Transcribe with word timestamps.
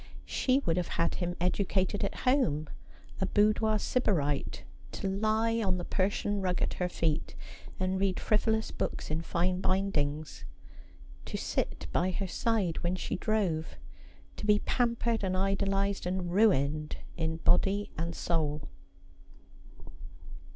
She 0.25 0.57
would 0.65 0.77
have 0.77 0.87
had 0.97 1.13
him 1.21 1.35
educated 1.39 2.03
at 2.03 2.21
home, 2.25 2.67
a 3.21 3.27
boudoir 3.27 3.77
sybarite, 3.77 4.63
to 4.93 5.07
lie 5.07 5.61
on 5.61 5.77
the 5.77 5.85
Persian 5.85 6.41
rug 6.41 6.59
at 6.59 6.73
her 6.73 6.89
feet 6.89 7.35
and 7.79 7.99
read 7.99 8.19
frivolous 8.19 8.71
books 8.71 9.11
in 9.11 9.21
fine 9.21 9.61
bindings; 9.61 10.43
to 11.25 11.37
sit 11.37 11.85
by 11.91 12.09
her 12.09 12.27
side 12.27 12.77
when 12.79 12.95
she 12.95 13.15
drove; 13.15 13.77
to 14.37 14.47
be 14.47 14.57
pampered 14.65 15.23
and 15.23 15.37
idolised 15.37 16.07
and 16.07 16.31
ruined 16.33 16.97
in 17.15 17.37
body 17.37 17.91
and 17.95 18.15
soul. 18.15 18.69